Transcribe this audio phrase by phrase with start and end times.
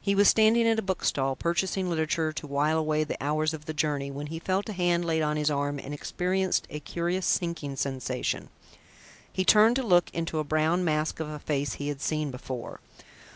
[0.00, 3.72] He was standing at a bookstall, purchasing literature to while away the hours of the
[3.72, 7.76] journey, when he felt a hand laid on his arm and experienced a curious sinking
[7.76, 8.48] sensation.
[9.32, 12.80] He turned to look into a brown mask of a face he had seen before.